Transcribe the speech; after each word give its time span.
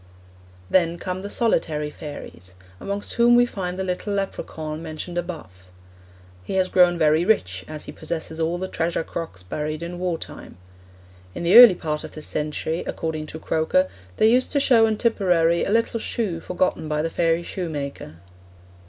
Then 0.67 0.97
come 0.97 1.21
The 1.21 1.29
Solitary 1.29 1.91
Fairies, 1.91 2.55
amongst 2.79 3.13
whom 3.13 3.35
we 3.35 3.45
find 3.45 3.77
the 3.77 3.83
little 3.83 4.11
Lepracaun 4.15 4.81
mentioned 4.81 5.15
above. 5.15 5.67
He 6.43 6.53
has 6.55 6.69
grown 6.69 6.97
very 6.97 7.23
rich, 7.23 7.63
as 7.67 7.83
he 7.85 7.91
possesses 7.91 8.39
all 8.39 8.57
the 8.57 8.67
treasure 8.67 9.03
crocks 9.03 9.43
buried 9.43 9.83
in 9.83 9.99
war 9.99 10.17
time. 10.17 10.57
In 11.35 11.43
the 11.43 11.55
early 11.55 11.75
part 11.75 12.03
of 12.03 12.13
this 12.13 12.25
century, 12.25 12.79
according 12.87 13.27
to 13.27 13.37
Croker, 13.39 13.87
they 14.17 14.25
used 14.27 14.51
to 14.53 14.59
show 14.59 14.87
in 14.87 14.97
Tipperary 14.97 15.63
a 15.63 15.69
little 15.69 15.99
shoe 15.99 16.39
forgotten 16.39 16.87
by 16.89 17.03
the 17.03 17.11
fairy 17.11 17.43
shoemaker. 17.43 18.15